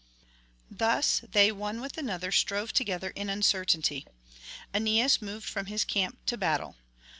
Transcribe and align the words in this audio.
Thus 0.71 1.21
they 1.31 1.51
one 1.51 1.79
with 1.79 1.95
another 1.95 2.31
strove 2.31 2.73
together 2.73 3.11
in 3.11 3.29
uncertainty; 3.29 4.07
Aeneas 4.73 5.21
moved 5.21 5.47
from 5.47 5.67
his 5.67 5.85
camp 5.85 6.17
to 6.25 6.37
battle. 6.37 6.75